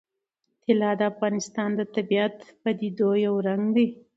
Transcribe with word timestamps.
طلا 0.65 0.91
د 0.99 1.01
افغانستان 1.11 1.69
د 1.75 1.81
طبیعي 1.95 2.27
پدیدو 2.61 3.09
یو 3.25 3.35
رنګ 3.47 3.63
دی. 3.75 3.87